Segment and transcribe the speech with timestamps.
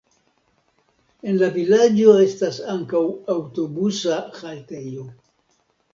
[1.33, 3.05] En la vilaĝo estas ankaŭ
[3.35, 5.07] aŭtobusa haltejo.